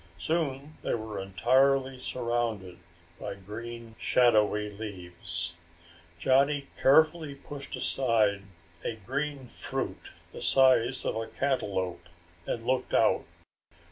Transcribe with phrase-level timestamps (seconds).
[0.17, 2.79] Soon they were entirely surrounded
[3.19, 5.53] by green shadowy leaves.
[6.17, 8.41] Johnny carefully pushed aside
[8.83, 12.09] a green fruit the size of a cantaloup
[12.47, 13.25] and looked out.